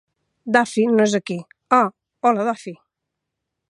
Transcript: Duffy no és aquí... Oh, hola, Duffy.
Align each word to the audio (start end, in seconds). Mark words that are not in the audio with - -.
Duffy 0.55 0.85
no 0.93 1.05
és 1.09 1.13
aquí... 1.21 1.37
Oh, 1.81 1.85
hola, 2.31 2.51
Duffy. 2.53 2.79